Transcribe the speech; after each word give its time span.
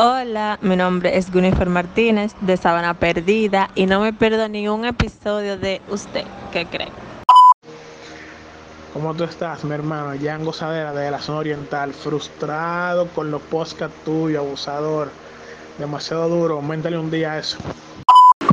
Hola, 0.00 0.60
mi 0.62 0.76
nombre 0.76 1.18
es 1.18 1.32
Gunifer 1.32 1.68
Martínez 1.68 2.32
de 2.40 2.56
Sabana 2.56 2.94
Perdida 2.94 3.68
y 3.74 3.86
no 3.86 3.98
me 3.98 4.12
pierdo 4.12 4.48
ni 4.48 4.68
un 4.68 4.84
episodio 4.84 5.58
de 5.58 5.82
Usted, 5.88 6.24
¿qué 6.52 6.66
cree? 6.66 6.92
¿Cómo 8.92 9.12
tú 9.14 9.24
estás, 9.24 9.64
mi 9.64 9.74
hermano? 9.74 10.14
Ya 10.14 10.36
en 10.36 10.44
gozadera 10.44 10.92
de 10.92 11.10
la 11.10 11.18
zona 11.18 11.40
oriental, 11.40 11.92
frustrado 11.92 13.08
con 13.08 13.32
los 13.32 13.42
podcast 13.42 13.92
tuyos, 14.04 14.38
abusador. 14.38 15.10
Demasiado 15.78 16.28
duro, 16.28 16.54
aumentale 16.58 16.96
un 16.96 17.10
día 17.10 17.36
eso. 17.36 17.58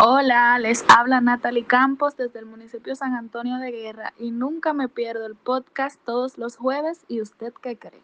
Hola, 0.02 0.58
les 0.58 0.84
habla 0.88 1.22
Natalie 1.22 1.66
Campos 1.66 2.18
desde 2.18 2.40
el 2.40 2.48
municipio 2.48 2.96
San 2.96 3.14
Antonio 3.14 3.58
de 3.58 3.70
Guerra 3.70 4.14
y 4.18 4.32
nunca 4.32 4.74
me 4.74 4.90
pierdo 4.90 5.28
el 5.28 5.36
podcast 5.36 6.00
todos 6.06 6.40
los 6.40 6.58
jueves 6.58 7.02
y 7.08 7.22
usted 7.22 7.54
qué 7.62 7.78
cree. 7.78 8.02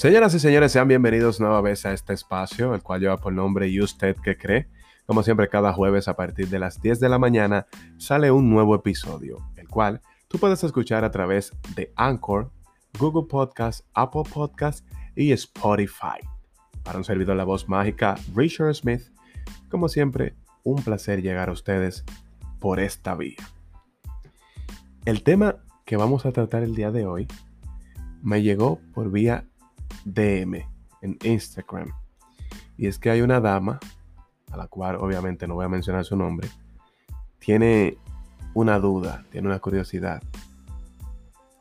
Señoras 0.00 0.32
y 0.32 0.38
señores, 0.38 0.72
sean 0.72 0.88
bienvenidos 0.88 1.40
nueva 1.40 1.60
vez 1.60 1.84
a 1.84 1.92
este 1.92 2.14
espacio, 2.14 2.74
el 2.74 2.82
cual 2.82 3.02
lleva 3.02 3.18
por 3.18 3.34
nombre 3.34 3.68
¿Y 3.68 3.82
usted 3.82 4.16
qué 4.24 4.34
cree? 4.34 4.66
Como 5.04 5.22
siempre, 5.22 5.50
cada 5.50 5.74
jueves 5.74 6.08
a 6.08 6.16
partir 6.16 6.48
de 6.48 6.58
las 6.58 6.80
10 6.80 7.00
de 7.00 7.10
la 7.10 7.18
mañana 7.18 7.66
sale 7.98 8.30
un 8.30 8.48
nuevo 8.48 8.74
episodio, 8.74 9.36
el 9.58 9.68
cual 9.68 10.00
tú 10.26 10.38
puedes 10.38 10.64
escuchar 10.64 11.04
a 11.04 11.10
través 11.10 11.52
de 11.76 11.92
Anchor, 11.96 12.50
Google 12.98 13.28
Podcast, 13.28 13.84
Apple 13.92 14.22
Podcast 14.32 14.86
y 15.14 15.32
Spotify. 15.32 16.26
Para 16.82 16.96
un 16.96 17.04
servidor 17.04 17.36
la 17.36 17.44
voz 17.44 17.68
mágica, 17.68 18.14
Richard 18.34 18.76
Smith, 18.76 19.02
como 19.68 19.90
siempre, 19.90 20.34
un 20.64 20.82
placer 20.82 21.20
llegar 21.20 21.50
a 21.50 21.52
ustedes 21.52 22.06
por 22.58 22.80
esta 22.80 23.14
vía. 23.16 23.36
El 25.04 25.22
tema 25.22 25.56
que 25.84 25.98
vamos 25.98 26.24
a 26.24 26.32
tratar 26.32 26.62
el 26.62 26.74
día 26.74 26.90
de 26.90 27.04
hoy 27.04 27.28
me 28.22 28.42
llegó 28.42 28.80
por 28.94 29.10
vía 29.10 29.44
DM 30.04 30.64
en 31.02 31.18
Instagram. 31.22 31.92
Y 32.76 32.86
es 32.86 32.98
que 32.98 33.10
hay 33.10 33.20
una 33.20 33.40
dama, 33.40 33.78
a 34.50 34.56
la 34.56 34.66
cual 34.66 34.96
obviamente 34.96 35.46
no 35.46 35.54
voy 35.54 35.64
a 35.64 35.68
mencionar 35.68 36.04
su 36.04 36.16
nombre, 36.16 36.48
tiene 37.38 37.98
una 38.54 38.78
duda, 38.78 39.24
tiene 39.30 39.48
una 39.48 39.58
curiosidad. 39.58 40.22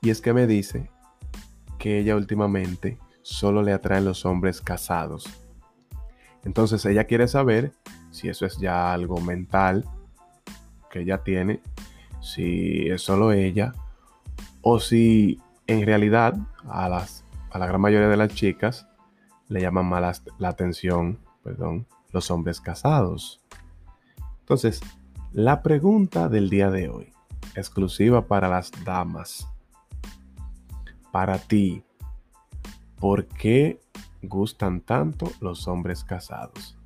Y 0.02 0.10
es 0.10 0.22
que 0.22 0.34
me 0.34 0.48
dice 0.48 0.90
que 1.78 2.00
ella 2.00 2.16
últimamente 2.16 2.98
solo 3.22 3.62
le 3.62 3.74
atraen 3.74 4.06
los 4.06 4.26
hombres 4.26 4.62
casados. 4.62 5.26
Entonces 6.44 6.86
ella 6.86 7.04
quiere 7.04 7.28
saber 7.28 7.74
si 8.12 8.30
eso 8.30 8.46
es 8.46 8.58
ya 8.58 8.94
algo 8.94 9.20
mental 9.20 9.86
que 10.90 11.02
ella 11.02 11.20
tiene, 11.24 11.62
si 12.22 12.90
es 12.90 13.02
solo 13.02 13.32
ella, 13.32 13.74
o 14.62 14.80
si 14.80 15.40
en 15.68 15.86
realidad 15.86 16.36
a 16.68 16.90
las 16.90 17.19
a 17.52 17.60
la 17.60 17.68
gran 17.68 17.82
mayoría 17.82 18.08
de 18.08 18.18
las 18.18 18.34
chicas 18.34 18.88
le 19.48 19.62
llaman 19.62 19.88
más 19.88 20.24
la, 20.38 20.50
atención, 20.50 21.20
perdón, 21.44 21.88
los 22.12 22.30
hombres 22.30 22.62
casados. 22.62 23.42
Entonces, 24.42 24.82
la 25.32 25.64
pregunta 25.64 26.30
del 26.30 26.50
día 26.50 26.70
de 26.70 26.90
hoy, 26.90 27.12
exclusiva 27.56 28.28
para 28.28 28.48
las 28.48 28.72
damas. 28.84 29.48
Para 31.12 31.40
ti, 31.40 31.84
¿por 33.00 33.26
qué 33.26 33.80
gustan 34.22 34.82
tanto 34.82 35.32
los 35.40 35.68
hombres 35.68 36.04
casados? 36.04 36.78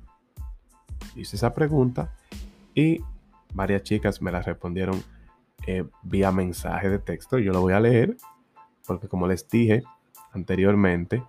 Hice 1.14 1.36
esa 1.36 1.52
pregunta 1.52 2.14
y 2.74 3.00
varias 3.52 3.82
chicas 3.82 4.22
me 4.22 4.32
la 4.32 4.40
respondieron 4.40 5.02
eh, 5.66 5.84
vía 6.02 6.32
mensaje 6.32 6.88
de 6.88 6.98
texto. 6.98 7.38
Yo 7.38 7.52
lo 7.52 7.60
voy 7.60 7.74
a 7.74 7.80
leer 7.80 8.16
porque 8.86 9.08
como 9.08 9.26
les 9.26 9.48
dije, 9.48 9.82
anteriormente. 10.34 11.22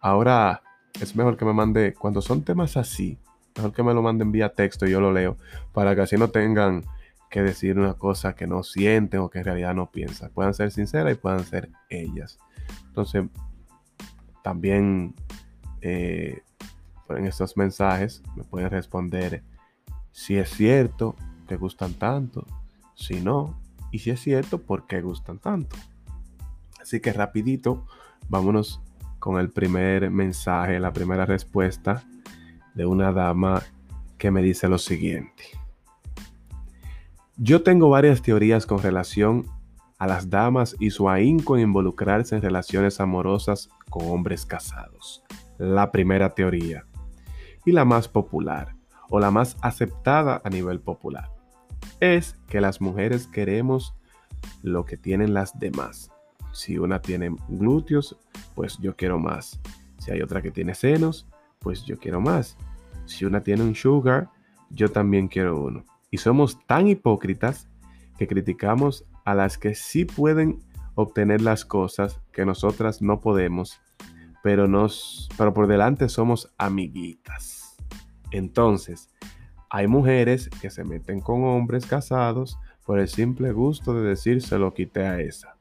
Ahora 0.00 0.62
es 1.00 1.16
mejor 1.16 1.36
que 1.36 1.44
me 1.44 1.52
mande, 1.52 1.94
cuando 1.94 2.22
son 2.22 2.42
temas 2.42 2.76
así, 2.76 3.18
mejor 3.56 3.72
que 3.72 3.82
me 3.82 3.94
lo 3.94 4.02
manden 4.02 4.32
vía 4.32 4.54
texto 4.54 4.86
y 4.86 4.90
yo 4.90 5.00
lo 5.00 5.12
leo, 5.12 5.36
para 5.72 5.94
que 5.94 6.02
así 6.02 6.16
no 6.16 6.28
tengan 6.28 6.84
que 7.30 7.42
decir 7.42 7.78
una 7.78 7.94
cosa 7.94 8.34
que 8.34 8.46
no 8.46 8.62
sienten 8.62 9.20
o 9.20 9.28
que 9.28 9.38
en 9.38 9.44
realidad 9.44 9.74
no 9.74 9.90
piensan. 9.90 10.30
Puedan 10.30 10.54
ser 10.54 10.70
sinceras 10.70 11.12
y 11.12 11.16
puedan 11.16 11.44
ser 11.44 11.68
ellas. 11.88 12.38
Entonces, 12.86 13.24
también 14.42 15.14
eh, 15.80 16.42
en 17.08 17.26
estos 17.26 17.56
mensajes 17.56 18.22
me 18.36 18.44
pueden 18.44 18.70
responder 18.70 19.42
si 20.12 20.36
es 20.36 20.50
cierto 20.50 21.16
que 21.48 21.56
gustan 21.56 21.94
tanto, 21.94 22.46
si 22.94 23.20
no, 23.20 23.58
y 23.90 23.98
si 23.98 24.10
es 24.10 24.20
cierto, 24.20 24.62
por 24.62 24.86
qué 24.86 25.00
gustan 25.00 25.38
tanto. 25.38 25.76
Así 26.80 27.00
que 27.00 27.12
rapidito 27.12 27.86
Vámonos 28.28 28.80
con 29.18 29.38
el 29.38 29.50
primer 29.50 30.10
mensaje, 30.10 30.78
la 30.78 30.92
primera 30.92 31.24
respuesta 31.26 32.04
de 32.74 32.86
una 32.86 33.12
dama 33.12 33.62
que 34.18 34.30
me 34.30 34.42
dice 34.42 34.68
lo 34.68 34.78
siguiente. 34.78 35.44
Yo 37.36 37.62
tengo 37.62 37.88
varias 37.88 38.22
teorías 38.22 38.66
con 38.66 38.82
relación 38.82 39.46
a 39.98 40.06
las 40.06 40.30
damas 40.30 40.76
y 40.78 40.90
su 40.90 41.08
ahínco 41.08 41.56
en 41.56 41.62
involucrarse 41.62 42.36
en 42.36 42.42
relaciones 42.42 43.00
amorosas 43.00 43.68
con 43.90 44.08
hombres 44.10 44.44
casados. 44.44 45.22
La 45.58 45.90
primera 45.90 46.30
teoría 46.30 46.84
y 47.64 47.72
la 47.72 47.84
más 47.84 48.08
popular 48.08 48.74
o 49.08 49.20
la 49.20 49.30
más 49.30 49.56
aceptada 49.62 50.42
a 50.44 50.50
nivel 50.50 50.80
popular 50.80 51.30
es 52.00 52.36
que 52.48 52.60
las 52.60 52.80
mujeres 52.80 53.26
queremos 53.26 53.94
lo 54.62 54.84
que 54.84 54.96
tienen 54.96 55.34
las 55.34 55.58
demás 55.58 56.10
si 56.54 56.78
una 56.78 57.02
tiene 57.02 57.34
glúteos, 57.48 58.16
pues 58.54 58.78
yo 58.78 58.94
quiero 58.96 59.18
más. 59.18 59.60
Si 59.98 60.10
hay 60.12 60.22
otra 60.22 60.40
que 60.40 60.50
tiene 60.50 60.74
senos, 60.74 61.26
pues 61.58 61.84
yo 61.84 61.98
quiero 61.98 62.20
más. 62.20 62.56
Si 63.06 63.24
una 63.24 63.42
tiene 63.42 63.64
un 63.64 63.74
sugar, 63.74 64.30
yo 64.70 64.90
también 64.90 65.28
quiero 65.28 65.60
uno. 65.60 65.84
Y 66.10 66.18
somos 66.18 66.64
tan 66.66 66.86
hipócritas 66.86 67.68
que 68.16 68.28
criticamos 68.28 69.04
a 69.24 69.34
las 69.34 69.58
que 69.58 69.74
sí 69.74 70.04
pueden 70.04 70.60
obtener 70.94 71.40
las 71.40 71.64
cosas 71.64 72.20
que 72.32 72.44
nosotras 72.44 73.02
no 73.02 73.20
podemos, 73.20 73.80
pero, 74.42 74.68
nos, 74.68 75.28
pero 75.36 75.52
por 75.52 75.66
delante 75.66 76.08
somos 76.08 76.54
amiguitas. 76.56 77.76
Entonces, 78.30 79.08
hay 79.70 79.88
mujeres 79.88 80.48
que 80.60 80.70
se 80.70 80.84
meten 80.84 81.20
con 81.20 81.42
hombres 81.44 81.84
casados 81.84 82.58
por 82.86 83.00
el 83.00 83.08
simple 83.08 83.50
gusto 83.52 83.94
de 83.94 84.08
decir 84.08 84.40
se 84.40 84.58
lo 84.58 84.72
quité 84.72 85.06
a 85.06 85.20
esa 85.20 85.53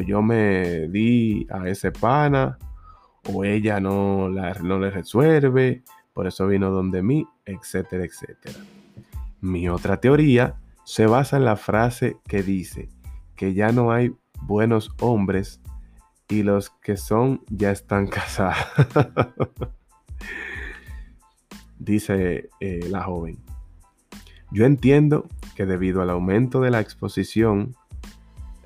yo 0.00 0.22
me 0.22 0.88
di 0.88 1.46
a 1.50 1.68
ese 1.68 1.92
pana, 1.92 2.58
o 3.32 3.44
ella 3.44 3.80
no, 3.80 4.28
no 4.28 4.78
le 4.78 4.90
resuelve, 4.90 5.82
por 6.12 6.26
eso 6.26 6.46
vino 6.46 6.70
donde 6.70 7.02
mí, 7.02 7.26
etcétera, 7.44 8.04
etcétera. 8.04 8.58
Mi 9.40 9.68
otra 9.68 10.00
teoría 10.00 10.56
se 10.84 11.06
basa 11.06 11.36
en 11.36 11.44
la 11.44 11.56
frase 11.56 12.18
que 12.28 12.42
dice 12.42 12.88
que 13.36 13.54
ya 13.54 13.72
no 13.72 13.92
hay 13.92 14.14
buenos 14.42 14.90
hombres 15.00 15.60
y 16.28 16.42
los 16.42 16.70
que 16.70 16.96
son 16.96 17.42
ya 17.48 17.70
están 17.70 18.06
casados. 18.08 18.66
dice 21.78 22.50
eh, 22.60 22.86
la 22.90 23.02
joven. 23.02 23.38
Yo 24.50 24.66
entiendo 24.66 25.26
que 25.56 25.66
debido 25.66 26.00
al 26.00 26.10
aumento 26.10 26.60
de 26.60 26.70
la 26.70 26.80
exposición 26.80 27.74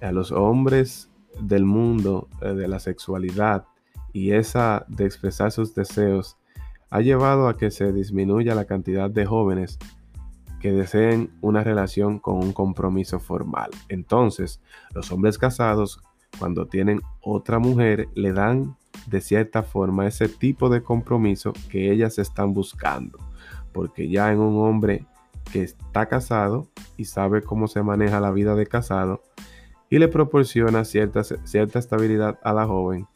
a 0.01 0.13
los 0.13 0.33
hombres 0.33 1.08
del 1.41 1.65
mundo 1.65 2.29
eh, 2.41 2.55
de 2.55 2.69
la 2.69 2.81
sexualidad 2.81 3.65
y 4.13 4.33
esa 4.33 4.85
de 4.89 5.05
expresar 5.05 5.53
sus 5.53 5.75
deseos 5.75 6.37
ha 6.91 7.01
llevado 7.01 7.49
a 7.49 7.57
que 7.57 7.71
se 7.71 7.93
disminuya 7.93 8.55
la 8.55 8.65
cantidad 8.65 9.11
de 9.11 9.27
jóvenes 9.27 9.79
que 10.61 10.73
deseen 10.73 11.31
una 11.41 11.63
relación 11.63 12.19
con 12.19 12.37
un 12.37 12.53
compromiso 12.53 13.21
formal. 13.21 13.71
Entonces, 13.89 14.61
los 14.93 15.13
hombres 15.13 15.39
casados, 15.39 16.03
cuando 16.39 16.67
tienen 16.67 17.01
otra 17.21 17.59
mujer, 17.59 18.09
le 18.15 18.33
dan 18.33 18.77
de 19.07 19.21
cierta 19.21 19.63
forma 19.63 20.07
ese 20.07 20.29
tipo 20.29 20.69
de 20.69 20.83
compromiso 20.83 21.53
que 21.71 21.93
ellas 21.93 22.19
están 22.19 22.55
buscando. 22.55 23.19
Porque 23.73 24.09
ya 24.09 24.33
en 24.33 24.41
un 24.41 24.65
hombre 24.67 25.07
que 25.53 25.63
está 25.63 26.07
casado 26.07 26.69
y 26.97 27.05
sabe 27.05 27.43
cómo 27.43 27.69
se 27.69 27.83
maneja 27.83 28.21
la 28.21 28.33
vida 28.33 28.55
de 28.55 28.67
casado, 28.67 29.23
y 29.91 29.99
le 29.99 30.09
proporciona 30.09 30.85
cierta, 30.85 31.23
cierta 31.25 31.79
estabilidad 31.79 32.39
a 32.43 32.53
la 32.53 32.67
joven 32.67 33.07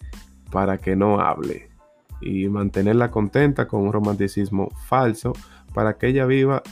para 0.50 0.78
que 0.78 0.96
no 0.96 1.20
hable 1.20 1.70
y 2.20 2.48
mantenerla 2.48 3.10
contenta 3.10 3.66
con 3.66 3.82
un 3.82 3.92
romanticismo 3.92 4.70
falso 4.86 5.32
para 5.74 5.98
que 5.98 6.08
ella 6.08 6.24
viva 6.24 6.62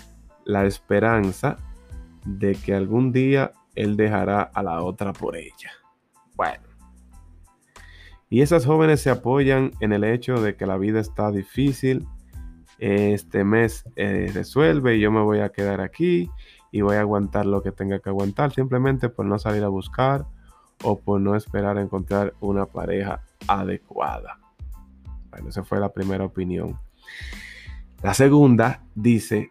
la 0.44 0.64
esperanza 0.64 1.56
de 2.24 2.54
que 2.54 2.74
algún 2.74 3.12
día 3.12 3.52
él 3.74 3.96
dejará 3.96 4.42
a 4.42 4.62
la 4.62 4.82
otra 4.82 5.12
por 5.12 5.36
ella. 5.36 5.70
Bueno. 6.34 6.62
Y 8.28 8.42
esas 8.42 8.64
jóvenes 8.64 9.00
se 9.00 9.10
apoyan 9.10 9.72
en 9.80 9.92
el 9.92 10.04
hecho 10.04 10.40
de 10.40 10.54
que 10.54 10.66
la 10.66 10.76
vida 10.76 11.00
está 11.00 11.32
difícil, 11.32 12.06
este 12.78 13.44
mes 13.44 13.84
eh, 13.96 14.30
resuelve 14.32 14.96
y 14.96 15.00
yo 15.00 15.10
me 15.10 15.20
voy 15.20 15.40
a 15.40 15.50
quedar 15.50 15.80
aquí 15.80 16.30
y 16.70 16.82
voy 16.82 16.96
a 16.96 17.00
aguantar 17.00 17.46
lo 17.46 17.62
que 17.62 17.72
tenga 17.72 17.98
que 17.98 18.10
aguantar 18.10 18.52
simplemente 18.52 19.08
por 19.08 19.26
no 19.26 19.38
salir 19.38 19.64
a 19.64 19.68
buscar 19.68 20.26
o 20.82 20.98
por 20.98 21.20
no 21.20 21.34
esperar 21.34 21.76
a 21.78 21.82
encontrar 21.82 22.34
una 22.40 22.66
pareja 22.66 23.22
adecuada. 23.46 24.38
Bueno, 25.30 25.48
esa 25.48 25.62
fue 25.62 25.78
la 25.80 25.92
primera 25.92 26.24
opinión. 26.24 26.78
La 28.02 28.14
segunda 28.14 28.82
dice, 28.94 29.50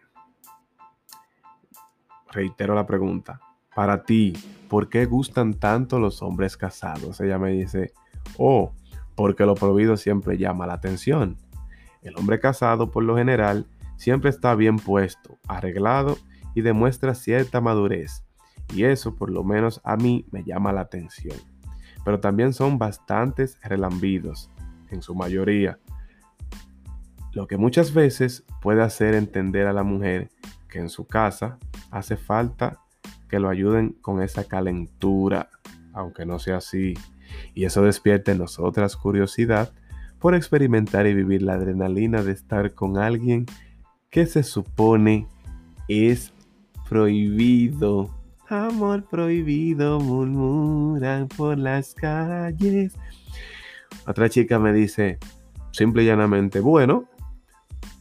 reitero 2.32 2.74
la 2.74 2.86
pregunta, 2.86 3.40
para 3.74 4.02
ti, 4.02 4.32
¿por 4.68 4.88
qué 4.88 5.04
gustan 5.06 5.54
tanto 5.54 6.00
los 6.00 6.22
hombres 6.22 6.56
casados? 6.56 7.20
Ella 7.20 7.38
me 7.38 7.50
dice, 7.50 7.92
oh, 8.36 8.72
porque 9.14 9.46
lo 9.46 9.54
prohibido 9.54 9.96
siempre 9.96 10.36
llama 10.36 10.66
la 10.66 10.74
atención. 10.74 11.36
El 12.02 12.16
hombre 12.16 12.40
casado, 12.40 12.90
por 12.90 13.04
lo 13.04 13.16
general, 13.16 13.66
siempre 13.96 14.30
está 14.30 14.54
bien 14.54 14.78
puesto, 14.78 15.38
arreglado 15.46 16.16
y 16.54 16.62
demuestra 16.62 17.14
cierta 17.14 17.60
madurez. 17.60 18.24
Y 18.74 18.84
eso, 18.84 19.16
por 19.16 19.30
lo 19.30 19.42
menos 19.44 19.80
a 19.84 19.96
mí, 19.96 20.26
me 20.30 20.44
llama 20.44 20.72
la 20.72 20.82
atención. 20.82 21.36
Pero 22.04 22.20
también 22.20 22.52
son 22.52 22.78
bastantes 22.78 23.58
relambidos, 23.62 24.50
en 24.90 25.02
su 25.02 25.14
mayoría. 25.14 25.78
Lo 27.32 27.46
que 27.46 27.56
muchas 27.56 27.94
veces 27.94 28.44
puede 28.60 28.82
hacer 28.82 29.14
entender 29.14 29.66
a 29.66 29.72
la 29.72 29.82
mujer 29.82 30.30
que 30.68 30.78
en 30.78 30.88
su 30.88 31.06
casa 31.06 31.58
hace 31.90 32.16
falta 32.16 32.80
que 33.28 33.38
lo 33.38 33.48
ayuden 33.48 33.90
con 34.00 34.22
esa 34.22 34.44
calentura, 34.44 35.48
aunque 35.92 36.26
no 36.26 36.38
sea 36.38 36.56
así. 36.56 36.94
Y 37.54 37.64
eso 37.64 37.82
despierta 37.82 38.32
en 38.32 38.38
nosotras 38.38 38.96
curiosidad 38.96 39.72
por 40.18 40.34
experimentar 40.34 41.06
y 41.06 41.14
vivir 41.14 41.42
la 41.42 41.54
adrenalina 41.54 42.22
de 42.22 42.32
estar 42.32 42.74
con 42.74 42.98
alguien 42.98 43.46
que 44.10 44.26
se 44.26 44.42
supone 44.42 45.28
es 45.88 46.32
prohibido. 46.90 48.10
Amor 48.48 49.04
prohibido, 49.04 50.00
murmuran 50.00 51.28
por 51.28 51.56
las 51.56 51.94
calles. 51.94 52.94
Otra 54.08 54.28
chica 54.28 54.58
me 54.58 54.72
dice, 54.72 55.20
simple 55.70 56.02
y 56.02 56.06
llanamente, 56.06 56.58
bueno, 56.58 57.04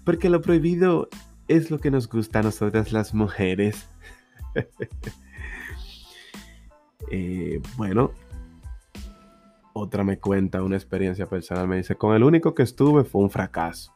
porque 0.03 0.27
lo 0.27 0.41
prohibido 0.41 1.07
es 1.47 1.69
lo 1.69 1.79
que 1.79 1.91
nos 1.91 2.09
gusta 2.09 2.39
a 2.39 2.43
nosotras 2.43 2.91
las 2.91 3.13
mujeres. 3.13 3.87
Eh, 7.11 7.59
bueno, 7.75 8.11
otra 9.73 10.03
me 10.03 10.19
cuenta 10.19 10.61
una 10.61 10.75
experiencia 10.75 11.25
personal. 11.25 11.67
Me 11.67 11.77
dice, 11.77 11.95
con 11.95 12.15
el 12.15 12.23
único 12.23 12.53
que 12.53 12.61
estuve 12.61 13.03
fue 13.03 13.23
un 13.23 13.31
fracaso. 13.31 13.95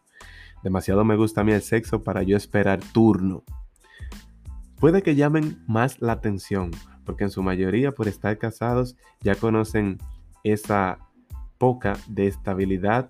Demasiado 0.64 1.06
me 1.06 1.16
gusta 1.16 1.42
a 1.42 1.44
mí 1.44 1.52
el 1.52 1.62
sexo 1.62 2.02
para 2.02 2.24
yo 2.24 2.36
esperar 2.36 2.80
turno. 2.92 3.44
Puede 4.84 5.02
que 5.02 5.16
llamen 5.16 5.64
más 5.66 6.02
la 6.02 6.12
atención, 6.12 6.72
porque 7.06 7.24
en 7.24 7.30
su 7.30 7.42
mayoría 7.42 7.94
por 7.94 8.10
estar 8.10 8.38
casados 8.38 8.98
ya 9.22 9.34
conocen 9.34 9.98
esa 10.44 11.00
poca 11.58 11.94
de 12.10 12.28
estabilidad 12.28 13.10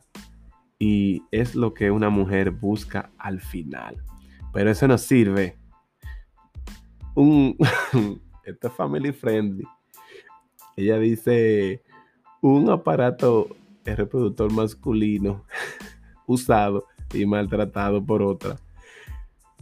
y 0.78 1.24
es 1.32 1.56
lo 1.56 1.74
que 1.74 1.90
una 1.90 2.12
mujer 2.12 2.52
busca 2.52 3.10
al 3.18 3.42
final. 3.42 4.04
Pero 4.54 4.70
eso 4.70 4.88
no 4.88 5.00
sirve. 5.00 5.58
Un, 7.16 7.58
esto 8.46 8.68
es 8.68 8.74
family 8.76 9.12
friendly. 9.12 9.66
Ella 10.78 11.00
dice 11.00 11.82
un 12.44 12.70
aparato 12.70 13.48
reproductor 13.84 14.54
masculino 14.54 15.44
usado 16.28 16.86
y 17.16 17.26
maltratado 17.26 18.06
por 18.06 18.22
otra. 18.22 18.58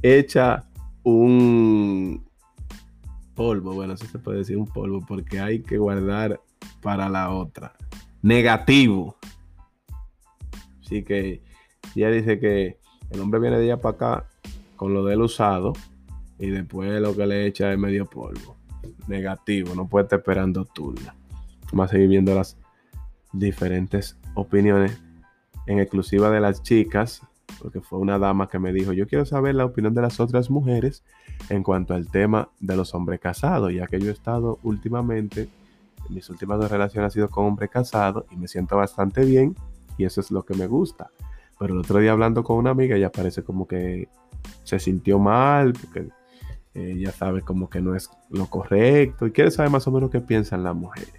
Echa 0.01 0.67
un 1.03 2.25
polvo, 3.36 3.74
bueno, 3.74 3.94
eso 3.94 4.06
se 4.06 4.19
puede 4.19 4.39
decir 4.39 4.57
un 4.57 4.68
polvo 4.68 5.03
porque 5.07 5.39
hay 5.39 5.62
que 5.62 5.77
guardar 5.77 6.42
para 6.81 7.09
la 7.09 7.31
otra. 7.31 7.74
Negativo. 8.21 9.18
Así 10.83 11.03
que 11.03 11.42
ella 11.95 12.09
dice 12.09 12.39
que 12.39 12.77
el 13.09 13.19
hombre 13.19 13.39
viene 13.39 13.57
de 13.57 13.63
allá 13.71 13.81
para 13.81 13.95
acá 13.95 14.30
con 14.75 14.94
lo 14.94 15.06
del 15.06 15.21
usado 15.21 15.74
y 16.39 16.50
después 16.50 17.01
lo 17.01 17.15
que 17.15 17.27
le 17.27 17.45
echa 17.45 17.71
es 17.71 17.80
medio 17.80 18.06
polvo. 18.06 18.57
Negativo, 19.07 19.75
no 19.75 19.88
puede 19.88 20.04
estar 20.04 20.19
esperando 20.19 20.65
turno. 20.65 21.13
Vamos 21.71 21.86
a 21.86 21.92
seguir 21.94 22.09
viendo 22.09 22.36
las 22.36 22.57
diferentes 23.31 24.18
opiniones 24.33 25.00
en 25.68 25.80
exclusiva 25.80 26.30
de 26.30 26.42
las 26.42 26.63
chicas 26.63 27.21
porque 27.61 27.81
fue 27.81 27.99
una 27.99 28.17
dama 28.17 28.47
que 28.47 28.59
me 28.59 28.73
dijo, 28.73 28.93
yo 28.93 29.07
quiero 29.07 29.25
saber 29.25 29.55
la 29.55 29.65
opinión 29.65 29.93
de 29.93 30.01
las 30.01 30.19
otras 30.19 30.49
mujeres 30.49 31.03
en 31.49 31.63
cuanto 31.63 31.93
al 31.93 32.07
tema 32.09 32.49
de 32.59 32.75
los 32.75 32.93
hombres 32.95 33.19
casados, 33.19 33.71
ya 33.73 33.87
que 33.87 33.99
yo 33.99 34.09
he 34.09 34.13
estado 34.13 34.59
últimamente, 34.63 35.49
mis 36.09 36.29
últimas 36.29 36.59
dos 36.59 36.71
relaciones 36.71 37.05
han 37.05 37.11
sido 37.11 37.29
con 37.29 37.45
hombre 37.45 37.69
casado 37.69 38.25
y 38.31 38.35
me 38.35 38.47
siento 38.47 38.77
bastante 38.77 39.23
bien 39.23 39.55
y 39.97 40.05
eso 40.05 40.21
es 40.21 40.31
lo 40.31 40.43
que 40.43 40.55
me 40.55 40.67
gusta. 40.67 41.11
Pero 41.59 41.73
el 41.73 41.79
otro 41.79 41.99
día 41.99 42.11
hablando 42.11 42.43
con 42.43 42.57
una 42.57 42.71
amiga, 42.71 42.95
ella 42.95 43.11
parece 43.11 43.43
como 43.43 43.67
que 43.67 44.09
se 44.63 44.79
sintió 44.79 45.19
mal, 45.19 45.73
porque 45.73 46.09
ella 46.73 47.11
sabe 47.11 47.41
como 47.41 47.69
que 47.69 47.81
no 47.81 47.95
es 47.95 48.09
lo 48.29 48.47
correcto 48.47 49.27
y 49.27 49.31
quiere 49.31 49.51
saber 49.51 49.71
más 49.71 49.85
o 49.87 49.91
menos 49.91 50.09
qué 50.09 50.21
piensan 50.21 50.63
las 50.63 50.75
mujeres. 50.75 51.13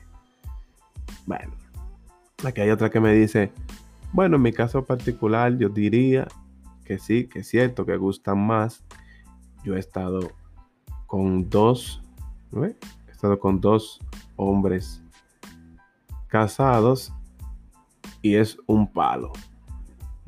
Bueno, 1.27 1.53
aquí 2.45 2.61
hay 2.61 2.71
otra 2.71 2.91
que 2.91 3.01
me 3.01 3.13
dice, 3.13 3.53
bueno, 4.13 4.37
en 4.37 4.43
mi 4.43 4.53
caso 4.53 4.85
particular 4.85 5.57
yo 5.57 5.69
diría 5.69 6.29
que 6.85 6.99
sí, 6.99 7.27
que 7.27 7.41
es 7.41 7.49
cierto 7.49 7.87
que 7.87 7.97
gustan 7.97 8.47
más. 8.47 8.85
Yo 9.65 9.77
he 9.77 9.79
estado 9.79 10.33
con 11.07 11.49
dos, 11.49 12.03
He 12.53 12.77
estado 13.11 13.39
con 13.39 13.61
dos 13.61 14.01
hombres 14.37 15.03
casados 16.27 17.13
y 18.21 18.35
es 18.35 18.59
un 18.67 18.91
palo, 18.91 19.33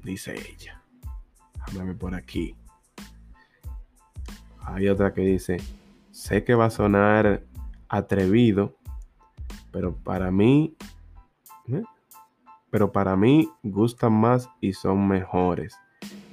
dice 0.03 0.35
ella. 0.35 0.83
Háblame 1.61 1.95
por 1.95 2.15
aquí. 2.15 2.57
Hay 4.61 4.89
otra 4.89 5.13
que 5.13 5.21
dice, 5.23 5.59
sé 6.11 6.45
que 6.45 6.55
va 6.55 6.67
a 6.67 6.71
sonar 6.71 7.43
atrevido, 7.89 8.77
pero 9.71 9.95
para 9.95 10.31
mí 10.31 10.75
¿eh? 11.69 11.83
Pero 12.75 12.91
para 12.91 13.15
mí 13.15 13.49
gustan 13.63 14.15
más 14.15 14.51
y 14.61 14.73
son 14.73 15.07
mejores. 15.07 15.79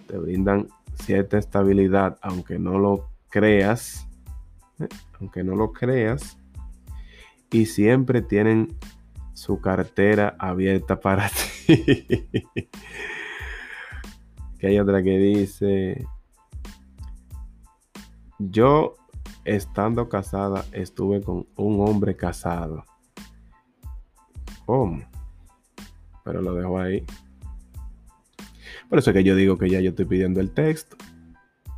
Te 0.07 0.17
brindan 0.17 0.69
cierta 0.95 1.37
estabilidad, 1.37 2.17
aunque 2.19 2.57
no 2.57 2.79
lo 2.79 3.11
creas, 3.29 4.07
¿eh? 4.79 4.87
aunque 5.19 5.43
no 5.43 5.55
lo 5.55 5.71
creas, 5.71 6.39
y 7.51 7.67
siempre 7.67 8.23
tienen 8.23 8.75
su 9.33 9.61
cartera 9.61 10.35
abierta 10.39 10.99
para 10.99 11.29
ti. 11.29 12.27
que 14.57 14.65
hay 14.65 14.79
otra 14.79 15.03
que 15.03 15.19
dice, 15.19 16.07
yo 18.39 18.95
estando 19.45 20.09
casada 20.09 20.65
estuve 20.71 21.21
con 21.21 21.45
un 21.55 21.87
hombre 21.87 22.17
casado. 22.17 22.83
¿Cómo? 24.65 25.10
Pero 26.23 26.41
lo 26.41 26.55
dejo 26.55 26.79
ahí. 26.79 27.03
Por 28.89 28.99
eso 28.99 29.11
es 29.11 29.15
que 29.15 29.23
yo 29.23 29.35
digo 29.35 29.57
que 29.57 29.69
ya 29.69 29.79
yo 29.79 29.91
estoy 29.91 30.05
pidiendo 30.05 30.41
el 30.41 30.51
texto 30.51 30.97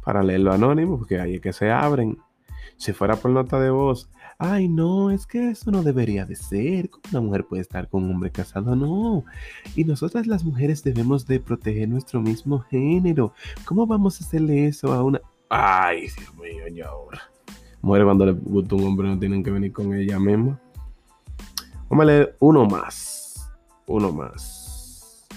para 0.04 0.24
leerlo 0.24 0.52
anónimo, 0.52 0.98
porque 0.98 1.20
ahí 1.20 1.36
es 1.36 1.42
que 1.42 1.54
se 1.54 1.72
abren. 1.72 2.18
Si 2.78 2.92
fuera 2.92 3.16
por 3.16 3.32
nota 3.32 3.60
de 3.60 3.70
voz, 3.70 4.10
ay 4.40 4.68
no, 4.68 5.12
es 5.12 5.28
que 5.28 5.52
eso 5.52 5.72
no 5.72 5.84
debería 5.84 6.26
de 6.26 6.36
ser. 6.36 6.90
Una 7.12 7.22
mujer 7.22 7.46
puede 7.46 7.62
estar 7.62 7.88
con 7.88 8.04
un 8.04 8.12
hombre 8.12 8.32
casado, 8.32 8.76
no. 8.76 9.24
Y 9.76 9.86
nosotras 9.86 10.28
las 10.28 10.44
mujeres 10.44 10.84
debemos 10.84 11.28
de 11.28 11.40
proteger 11.40 11.88
nuestro 11.88 12.20
mismo 12.20 12.60
género. 12.60 13.34
¿Cómo 13.66 13.86
vamos 13.86 14.20
a 14.20 14.26
hacerle 14.26 14.68
eso 14.68 14.92
a 14.92 15.04
una... 15.04 15.22
Ay, 15.50 16.08
Dios 16.18 16.36
mío, 16.36 16.68
ya 16.74 16.88
ahora. 16.88 17.22
Mujer 17.82 18.06
cuando 18.06 18.26
le 18.26 18.32
gusta 18.32 18.76
un 18.76 18.86
hombre 18.86 19.08
no 19.08 19.20
tienen 19.20 19.44
que 19.44 19.52
venir 19.52 19.72
con 19.72 19.94
ella 19.94 20.18
misma. 20.20 20.60
Vamos 21.90 22.04
a 22.04 22.06
leer 22.06 22.36
uno 22.40 22.66
más 22.66 23.23
uno 23.88 24.12
más. 24.12 25.28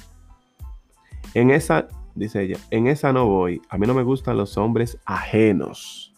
En 1.35 1.50
esa, 1.50 1.88
dice 2.15 2.43
ella, 2.43 2.59
en 2.71 2.87
esa 2.87 3.12
no 3.12 3.26
voy. 3.26 3.61
A 3.69 3.79
mí 3.79 3.87
no 3.87 3.95
me 3.95 4.03
gustan 4.03 4.37
los 4.37 4.57
hombres 4.57 4.99
ajenos. 5.05 6.15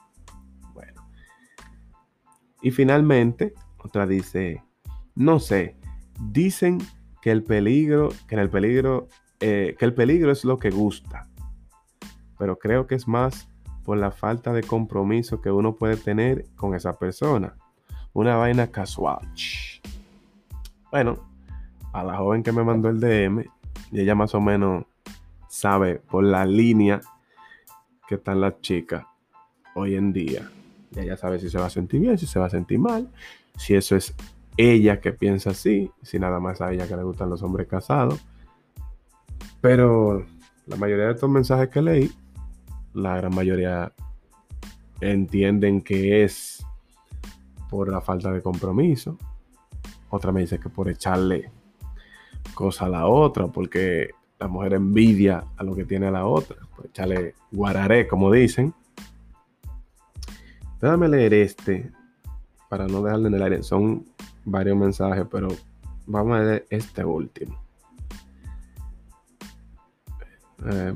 Bueno. 0.74 1.08
Y 2.62 2.70
finalmente, 2.70 3.54
otra 3.78 4.06
dice, 4.06 4.62
no 5.14 5.40
sé, 5.40 5.76
dicen 6.20 6.78
que 7.20 7.30
el 7.30 7.42
peligro, 7.42 8.10
que 8.26 8.36
en 8.36 8.40
el 8.40 8.50
peligro, 8.50 9.08
eh, 9.40 9.74
que 9.78 9.84
el 9.84 9.94
peligro 9.94 10.30
es 10.30 10.44
lo 10.44 10.58
que 10.58 10.70
gusta. 10.70 11.28
Pero 12.38 12.58
creo 12.58 12.86
que 12.86 12.94
es 12.94 13.08
más 13.08 13.48
por 13.82 13.98
la 13.98 14.10
falta 14.10 14.52
de 14.52 14.62
compromiso 14.62 15.40
que 15.40 15.50
uno 15.50 15.74
puede 15.74 15.96
tener 15.96 16.44
con 16.54 16.74
esa 16.74 16.98
persona. 16.98 17.56
Una 18.12 18.36
vaina 18.36 18.68
casual. 18.68 19.26
Bueno, 20.90 21.28
a 21.92 22.04
la 22.04 22.16
joven 22.16 22.42
que 22.42 22.52
me 22.52 22.64
mandó 22.64 22.88
el 22.88 23.00
DM 23.00 23.44
y 23.92 24.00
ella 24.00 24.14
más 24.14 24.34
o 24.34 24.40
menos 24.40 24.84
sabe 25.48 25.96
por 25.96 26.24
la 26.24 26.44
línea 26.44 27.00
que 28.06 28.16
están 28.16 28.40
las 28.40 28.60
chicas 28.60 29.04
hoy 29.74 29.94
en 29.94 30.12
día. 30.12 30.50
Y 30.94 31.00
ella 31.00 31.16
sabe 31.16 31.38
si 31.38 31.50
se 31.50 31.58
va 31.58 31.66
a 31.66 31.70
sentir 31.70 32.00
bien, 32.00 32.18
si 32.18 32.26
se 32.26 32.38
va 32.38 32.46
a 32.46 32.50
sentir 32.50 32.78
mal, 32.78 33.10
si 33.56 33.74
eso 33.74 33.96
es 33.96 34.14
ella 34.56 35.00
que 35.00 35.12
piensa 35.12 35.50
así, 35.50 35.90
si 36.02 36.18
nada 36.18 36.40
más 36.40 36.60
a 36.60 36.72
ella 36.72 36.88
que 36.88 36.96
le 36.96 37.02
gustan 37.02 37.30
los 37.30 37.42
hombres 37.42 37.68
casados. 37.68 38.20
Pero 39.60 40.24
la 40.66 40.76
mayoría 40.76 41.06
de 41.06 41.12
estos 41.12 41.30
mensajes 41.30 41.68
que 41.68 41.82
leí, 41.82 42.12
la 42.94 43.16
gran 43.16 43.34
mayoría 43.34 43.92
entienden 45.00 45.80
que 45.80 46.24
es 46.24 46.64
por 47.70 47.88
la 47.88 48.00
falta 48.00 48.32
de 48.32 48.42
compromiso. 48.42 49.16
Otra 50.10 50.32
me 50.32 50.40
dice 50.40 50.58
que 50.58 50.68
por 50.68 50.88
echarle 50.88 51.50
cosa 52.54 52.86
a 52.86 52.88
la 52.88 53.06
otra, 53.06 53.46
porque 53.46 54.10
la 54.38 54.48
mujer 54.48 54.74
envidia 54.74 55.44
a 55.56 55.62
lo 55.64 55.74
que 55.74 55.84
tiene 55.84 56.10
la 56.10 56.26
otra. 56.26 56.56
Por 56.74 56.86
echarle 56.86 57.34
guararé, 57.50 58.06
como 58.06 58.30
dicen. 58.30 58.74
Déjame 60.80 61.08
leer 61.08 61.34
este 61.34 61.90
para 62.68 62.86
no 62.86 63.02
dejarlo 63.02 63.28
en 63.28 63.34
el 63.34 63.42
aire. 63.42 63.62
Son 63.62 64.04
varios 64.44 64.76
mensajes, 64.76 65.26
pero 65.30 65.48
vamos 66.06 66.38
a 66.38 66.42
leer 66.42 66.66
este 66.70 67.04
último. 67.04 67.60
Eh, 70.66 70.94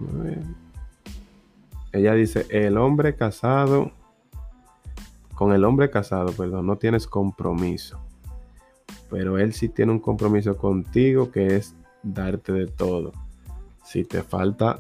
Ella 1.93 2.15
dice, 2.15 2.47
el 2.51 2.77
hombre 2.79 3.15
casado, 3.17 3.93
con 5.35 5.53
el 5.53 5.65
hombre 5.65 5.91
casado, 5.91 6.33
perdón, 6.33 6.67
no 6.67 6.77
tienes 6.77 7.07
compromiso. 7.07 8.01
Pero 9.13 9.39
él 9.39 9.53
sí 9.53 9.69
tiene 9.69 9.93
un 9.93 9.99
compromiso 9.99 10.57
contigo 10.57 11.31
que 11.31 11.57
es 11.57 11.77
darte 12.03 12.51
de 12.51 12.67
todo. 12.67 13.13
Si 13.85 14.05
te 14.05 14.23
falta 14.23 14.79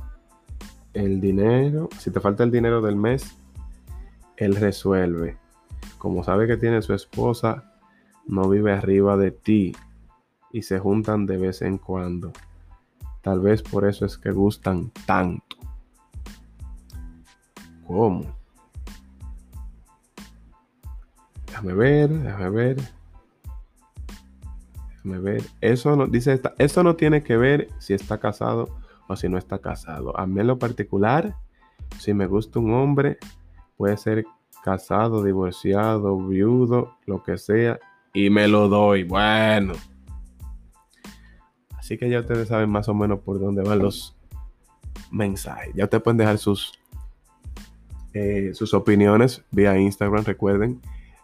el 0.95 1.21
dinero, 1.21 1.91
si 1.99 2.11
te 2.11 2.19
falta 2.19 2.43
el 2.43 2.51
dinero 2.51 2.81
del 2.81 2.97
mes, 2.97 3.37
él 4.39 4.57
resuelve. 4.57 5.37
Como 5.99 6.25
sabe 6.25 6.47
que 6.47 6.57
tiene 6.57 6.81
su 6.81 6.95
esposa, 6.95 7.75
no 8.27 8.49
vive 8.49 8.73
arriba 8.73 9.19
de 9.19 9.33
ti 9.33 9.77
y 10.51 10.62
se 10.62 10.79
juntan 10.79 11.27
de 11.27 11.37
vez 11.37 11.61
en 11.61 11.77
cuando. 11.77 12.33
Tal 13.21 13.39
vez 13.39 13.62
por 13.62 13.87
eso 13.87 14.07
es 14.07 14.17
que 14.17 14.31
gustan 14.31 14.91
tanto. 15.05 15.59
¿Cómo? 17.87 18.25
Déjame 21.49 21.75
ver, 21.75 22.09
déjame 22.09 22.49
ver. 22.49 23.02
Déjame 25.05 25.19
ver. 25.19 25.43
Eso 25.61 25.97
no, 25.97 26.07
dice 26.07 26.33
esta, 26.33 26.55
eso 26.59 26.83
no 26.83 26.97
tiene 26.97 27.23
que 27.23 27.37
ver 27.37 27.69
si 27.79 27.95
está 27.95 28.19
casado 28.19 28.79
o 29.09 29.17
si 29.17 29.29
no 29.29 29.39
está 29.39 29.59
casado. 29.59 30.19
A 30.19 30.27
mí 30.27 30.41
en 30.41 30.47
lo 30.47 30.59
particular, 30.59 31.37
si 31.99 32.15
me 32.15 32.27
gusta 32.27 32.59
un 32.59 32.73
hombre, 32.73 33.19
puede 33.77 33.97
ser 33.97 34.25
casado, 34.63 35.25
divorciado, 35.25 36.17
viudo, 36.19 36.97
lo 37.07 37.23
que 37.23 37.37
sea, 37.37 37.81
y 38.15 38.31
me 38.31 38.47
lo 38.47 38.69
doy. 38.69 39.03
Bueno. 39.03 39.75
Así 41.77 41.99
que 41.99 42.09
ya 42.09 42.21
ustedes 42.21 42.49
saben 42.49 42.71
más 42.71 42.89
o 42.89 42.95
menos 42.95 43.21
por 43.21 43.41
dónde 43.41 43.63
van 43.63 43.81
los 43.81 44.17
mensajes. 45.11 45.75
Ya 45.75 45.85
ustedes 45.85 46.03
pueden 46.03 46.19
dejar 46.19 46.39
sus, 46.39 46.73
eh, 48.15 48.53
sus 48.55 48.73
opiniones 48.73 49.45
vía 49.51 49.77
Instagram, 49.77 50.25
recuerden. 50.25 50.81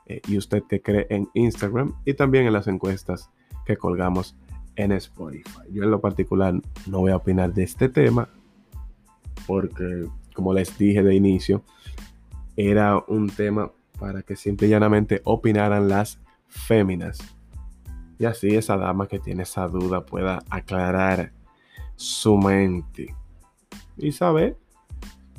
Eh, 0.07 0.21
y 0.27 0.37
usted 0.37 0.65
que 0.69 0.83
cree 0.83 1.07
en 1.11 1.29
Instagram 1.35 1.95
y 2.05 2.15
también 2.15 2.47
en 2.47 2.55
las 2.55 2.67
encuestas 2.67 3.31
que 3.69 3.77
colgamos 3.77 4.35
en 4.77 4.93
Spotify. 4.93 5.61
Yo 5.71 5.83
en 5.83 5.91
lo 5.91 6.01
particular 6.01 6.55
no 6.87 7.01
voy 7.01 7.13
a 7.13 7.17
opinar 7.17 7.53
de 7.53 7.65
este 7.65 7.91
tema 7.91 8.31
porque, 9.47 10.07
como 10.35 10.55
les 10.55 10.77
dije 10.79 11.03
de 11.03 11.15
inicio, 11.15 11.63
era 12.57 13.05
un 13.09 13.29
tema 13.29 13.71
para 14.01 14.23
que 14.23 14.37
simple 14.37 14.69
y 14.69 14.71
llanamente 14.71 15.21
opinaran 15.25 15.87
las 15.87 16.19
féminas. 16.49 17.19
Y 18.19 18.25
así 18.25 18.57
esa 18.57 18.79
dama 18.79 19.07
que 19.07 19.19
tiene 19.19 19.43
esa 19.43 19.69
duda 19.69 20.07
pueda 20.07 20.43
aclarar 20.49 21.33
su 21.95 22.39
mente 22.39 23.15
y 23.99 24.13
saber 24.13 24.57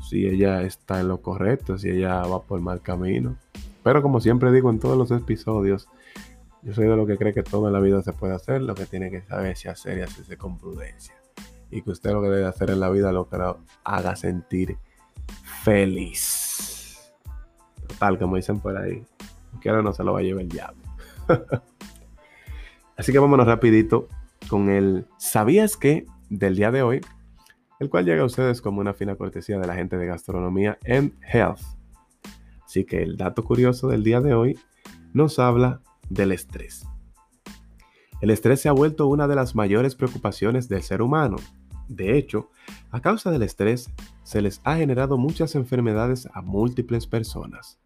si 0.07 0.27
ella 0.27 0.61
está 0.61 0.99
en 0.99 1.07
lo 1.07 1.21
correcto, 1.21 1.79
si 1.79 1.89
ella 1.89 2.21
va 2.21 2.43
por 2.43 2.61
mal 2.61 2.81
camino. 2.81 3.37
Pero 3.81 4.03
como 4.03 4.19
siempre 4.19 4.51
digo 4.51 4.69
en 4.69 4.79
todos 4.79 4.97
los 4.97 5.09
episodios, 5.09 5.87
yo 6.61 6.73
soy 6.73 6.87
de 6.87 6.95
lo 6.95 7.05
que 7.05 7.17
cree 7.17 7.33
que 7.33 7.43
todo 7.43 7.67
en 7.67 7.73
la 7.73 7.79
vida 7.79 8.01
se 8.01 8.13
puede 8.13 8.35
hacer, 8.35 8.61
lo 8.61 8.75
que 8.75 8.85
tiene 8.85 9.09
que 9.09 9.21
saber 9.21 9.55
si 9.55 9.67
hacer 9.67 9.97
y 9.97 10.01
hacerse 10.01 10.37
con 10.37 10.57
prudencia. 10.57 11.15
Y 11.71 11.81
que 11.81 11.91
usted 11.91 12.11
lo 12.11 12.21
que 12.21 12.29
debe 12.29 12.45
hacer 12.45 12.69
en 12.71 12.79
la 12.79 12.89
vida 12.89 13.11
lo 13.11 13.29
que 13.29 13.37
lo 13.37 13.59
haga 13.83 14.15
sentir 14.15 14.77
feliz. 15.63 17.13
Total, 17.87 18.17
como 18.17 18.35
dicen 18.35 18.59
por 18.59 18.75
ahí, 18.77 19.05
que 19.61 19.69
ahora 19.69 19.81
no 19.81 19.93
se 19.93 20.03
lo 20.03 20.13
va 20.13 20.19
a 20.19 20.23
llevar 20.23 20.43
el 20.43 20.49
diablo. 20.49 20.81
Así 22.97 23.11
que 23.11 23.19
vámonos 23.19 23.47
rapidito 23.47 24.07
con 24.49 24.69
el 24.69 25.05
¿Sabías 25.17 25.77
que? 25.77 26.05
del 26.29 26.55
día 26.55 26.71
de 26.71 26.83
hoy, 26.83 27.01
el 27.79 27.89
cual 27.89 28.05
llega 28.05 28.21
a 28.21 28.25
ustedes 28.25 28.61
como 28.61 28.81
una 28.81 28.93
fina 28.93 29.15
cortesía 29.15 29.57
de 29.57 29.67
la 29.67 29.75
gente 29.75 29.97
de 29.97 30.05
gastronomía 30.05 30.77
and 30.87 31.13
health. 31.23 31.61
Así 32.63 32.85
que 32.85 33.01
el 33.01 33.17
dato 33.17 33.43
curioso 33.43 33.87
del 33.87 34.03
día 34.03 34.21
de 34.21 34.33
hoy 34.33 34.59
nos 35.13 35.39
habla 35.39 35.81
del 36.09 36.31
estrés. 36.31 36.85
El 38.21 38.31
estrés 38.31 38.61
se 38.61 38.69
ha 38.69 38.73
vuelto 38.73 39.07
una 39.07 39.27
de 39.27 39.35
las 39.35 39.55
mayores 39.55 39.95
preocupaciones 39.95 40.67
del 40.67 40.83
ser 40.83 41.01
humano. 41.01 41.37
De 41.87 42.17
hecho, 42.17 42.49
a 42.91 42.99
causa 43.01 43.31
del 43.31 43.43
estrés, 43.43 43.89
se 44.23 44.41
les 44.41 44.61
ha 44.63 44.75
generado 44.75 45.17
muchas 45.17 45.55
enfermedades 45.55 46.27
a 46.33 46.41
múltiples 46.41 47.07
personas. 47.07 47.79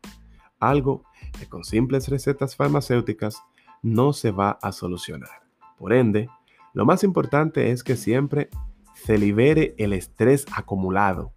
Algo 0.60 1.04
que 1.40 1.48
con 1.48 1.64
simples 1.64 2.10
recetas 2.10 2.56
farmacéuticas 2.56 3.42
no 3.82 4.14
se 4.14 4.32
va 4.32 4.58
a 4.62 4.72
solucionar. 4.72 5.44
Por 5.78 5.94
ende, 5.94 6.30
lo 6.74 6.86
más 6.86 7.04
importante 7.04 7.72
es 7.72 7.84
que 7.84 7.96
siempre 7.96 8.50
se 8.94 9.18
libere 9.18 9.76
el 9.78 9.94
estrés 9.94 10.46
acumulado 10.56 11.34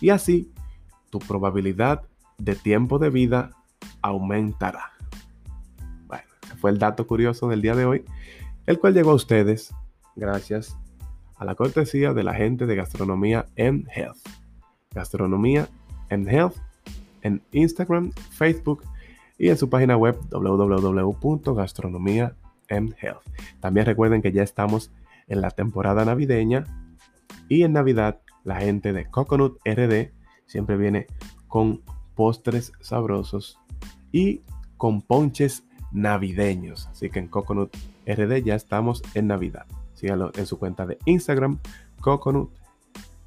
y 0.00 0.10
así 0.10 0.52
tu 1.10 1.18
probabilidad 1.18 2.02
de 2.38 2.54
tiempo 2.54 2.98
de 2.98 3.10
vida 3.10 3.50
aumentará. 4.02 4.95
Fue 6.56 6.70
el 6.70 6.78
dato 6.78 7.06
curioso 7.06 7.48
del 7.48 7.62
día 7.62 7.74
de 7.74 7.84
hoy, 7.84 8.04
el 8.66 8.78
cual 8.78 8.94
llegó 8.94 9.12
a 9.12 9.14
ustedes 9.14 9.74
gracias 10.14 10.76
a 11.36 11.44
la 11.44 11.54
cortesía 11.54 12.12
de 12.12 12.24
la 12.24 12.34
gente 12.34 12.66
de 12.66 12.76
Gastronomía 12.76 13.46
and 13.58 13.88
Health. 13.94 14.18
Gastronomía 14.92 15.68
and 16.10 16.28
Health 16.28 16.56
en 17.22 17.42
Instagram, 17.52 18.12
Facebook 18.30 18.82
y 19.38 19.50
en 19.50 19.58
su 19.58 19.68
página 19.68 19.96
web 19.96 20.16
www.gastronomiaandhealth. 20.30 23.22
También 23.60 23.86
recuerden 23.86 24.22
que 24.22 24.32
ya 24.32 24.42
estamos 24.42 24.90
en 25.26 25.40
la 25.40 25.50
temporada 25.50 26.04
navideña 26.04 26.64
y 27.48 27.62
en 27.62 27.72
Navidad 27.72 28.20
la 28.44 28.56
gente 28.56 28.92
de 28.92 29.10
Coconut 29.10 29.58
RD 29.64 30.12
siempre 30.46 30.76
viene 30.76 31.06
con 31.48 31.82
postres 32.14 32.72
sabrosos 32.80 33.58
y 34.12 34.42
con 34.76 35.02
ponches 35.02 35.65
navideños. 35.96 36.86
Así 36.88 37.10
que 37.10 37.18
en 37.18 37.28
Coconut 37.28 37.74
RD 38.06 38.42
ya 38.44 38.54
estamos 38.54 39.02
en 39.14 39.28
Navidad. 39.28 39.66
Síganlo 39.94 40.30
en 40.36 40.46
su 40.46 40.58
cuenta 40.58 40.86
de 40.86 40.98
Instagram, 41.06 41.58
Coconut 42.00 42.52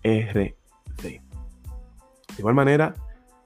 RD. 0.03 0.53
De 1.01 1.21
igual 2.37 2.53
manera, 2.53 2.93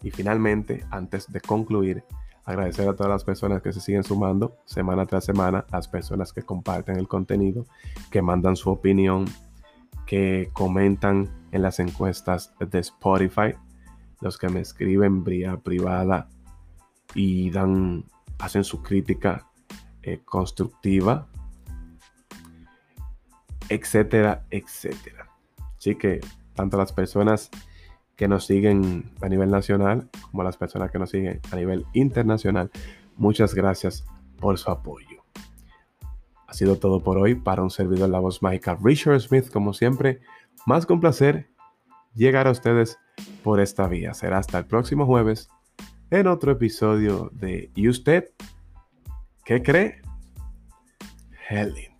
y 0.03 0.12
finalmente, 0.12 0.86
antes 0.92 1.32
de 1.32 1.39
concluir, 1.39 2.03
agradecer 2.44 2.88
a 2.89 2.96
todas 2.96 3.10
las 3.10 3.24
personas 3.24 3.62
que 3.62 3.72
se 3.72 3.80
siguen 3.80 4.03
sumando 4.03 4.58
semana 4.65 5.06
tras 5.06 5.24
semana, 5.24 5.65
las 5.72 5.88
personas 5.88 6.34
que 6.34 6.42
comparten 6.44 6.98
el 6.98 7.08
contenido, 7.08 7.65
que 8.12 8.22
mandan 8.22 8.58
su 8.58 8.70
opinión, 8.70 9.25
que 10.06 10.50
comentan 10.51 11.30
en 11.53 11.62
las 11.62 11.80
encuestas 11.80 12.53
de 12.60 12.80
Spotify, 12.80 13.56
los 14.20 14.38
que 14.38 14.50
me 14.50 14.60
escriben 14.60 15.24
vía 15.24 15.56
privada 15.58 16.27
y 17.15 17.50
dan, 17.51 18.03
hacen 18.40 18.63
su 18.63 18.82
crítica 18.82 19.48
eh, 20.02 20.22
constructiva, 20.25 21.28
etcétera, 23.70 24.46
etcétera. 24.50 25.30
Así 25.78 25.96
que 25.96 26.22
tanto 26.54 26.78
las 26.78 26.92
personas 26.94 27.50
que 28.16 28.28
nos 28.28 28.46
siguen 28.46 29.12
a 29.22 29.30
nivel 29.30 29.50
nacional 29.50 30.10
como 30.30 30.44
las 30.44 30.58
personas 30.58 30.92
que 30.92 31.00
nos 31.00 31.10
siguen 31.10 31.40
a 31.52 31.56
nivel 31.56 31.86
internacional, 31.94 32.72
muchas 33.18 33.56
gracias 33.56 34.06
por 34.40 34.58
su 34.58 34.70
apoyo. 34.70 35.24
Ha 36.48 36.54
sido 36.54 36.75
todo 36.75 37.00
por 37.02 37.18
hoy 37.18 37.36
para 37.36 37.63
un 37.63 37.72
servidor 37.72 38.10
la 38.10 38.20
voz 38.20 38.44
mágica 38.44 38.78
Richard 38.82 39.22
Smith, 39.22 39.50
como 39.50 39.74
siempre, 39.74 40.22
más 40.66 40.86
con 40.86 41.00
placer 41.00 41.50
llegar 42.13 42.48
a 42.48 42.52
ustedes 42.52 43.00
por 43.44 43.60
esta 43.60 43.88
vía. 43.88 44.13
Será 44.13 44.38
hasta 44.38 44.60
el 44.60 44.66
próximo 44.66 45.06
jueves 45.06 45.50
en 46.20 46.27
otro 46.27 46.51
episodio 46.51 47.32
de 47.34 47.72
¿Y 47.75 47.89
usted 47.89 48.29
qué 49.46 49.63
cree? 49.63 50.01
Helen. 51.50 51.93